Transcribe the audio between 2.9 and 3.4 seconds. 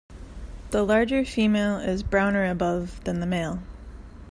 than the